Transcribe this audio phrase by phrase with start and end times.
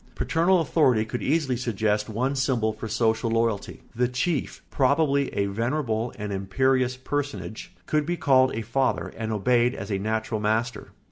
[0.15, 6.11] Paternal authority could easily suggest one symbol for social loyalty: the chief, probably a venerable
[6.17, 10.89] and imperious personage, could be called a father and obeyed as a natural master.